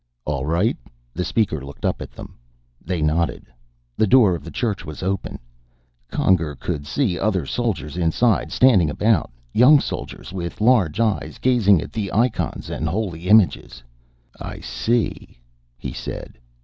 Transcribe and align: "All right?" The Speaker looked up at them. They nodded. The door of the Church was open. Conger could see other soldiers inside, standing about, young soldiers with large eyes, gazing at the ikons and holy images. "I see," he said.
"All 0.25 0.47
right?" 0.47 0.75
The 1.13 1.23
Speaker 1.23 1.63
looked 1.63 1.85
up 1.85 2.01
at 2.01 2.09
them. 2.09 2.33
They 2.83 3.03
nodded. 3.03 3.45
The 3.97 4.07
door 4.07 4.33
of 4.33 4.43
the 4.43 4.49
Church 4.49 4.83
was 4.83 5.03
open. 5.03 5.37
Conger 6.09 6.55
could 6.55 6.87
see 6.87 7.19
other 7.19 7.45
soldiers 7.45 7.97
inside, 7.97 8.51
standing 8.51 8.89
about, 8.89 9.29
young 9.53 9.79
soldiers 9.79 10.33
with 10.33 10.59
large 10.59 10.99
eyes, 10.99 11.37
gazing 11.39 11.81
at 11.83 11.93
the 11.93 12.11
ikons 12.11 12.71
and 12.71 12.89
holy 12.89 13.27
images. 13.27 13.83
"I 14.41 14.59
see," 14.59 15.37
he 15.77 15.93
said. 15.93 16.39